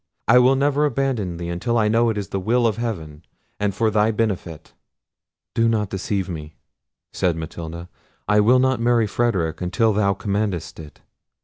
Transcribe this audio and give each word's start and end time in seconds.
I 0.27 0.39
will 0.39 0.55
never 0.55 0.83
abandon 0.85 1.37
thee, 1.37 1.49
until 1.49 1.77
I 1.77 1.87
know 1.87 2.09
it 2.09 2.17
is 2.17 2.29
the 2.29 2.39
will 2.39 2.65
of 2.65 2.77
heaven, 2.77 3.23
and 3.59 3.71
for 3.71 3.91
thy 3.91 4.09
benefit." 4.09 4.73
"Do 5.53 5.69
not 5.69 5.91
deceive 5.91 6.27
me," 6.27 6.55
said 7.13 7.35
Matilda. 7.35 7.87
"I 8.27 8.39
will 8.39 8.57
not 8.57 8.79
marry 8.81 9.05
Frederic 9.05 9.61
until 9.61 9.93
thou 9.93 10.15
commandest 10.15 10.79
it. 10.79 11.01